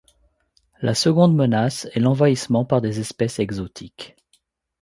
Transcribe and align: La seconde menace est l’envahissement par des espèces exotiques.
La 0.81 0.95
seconde 0.95 1.35
menace 1.35 1.85
est 1.93 1.99
l’envahissement 1.99 2.65
par 2.65 2.81
des 2.81 2.99
espèces 3.01 3.37
exotiques. 3.37 4.15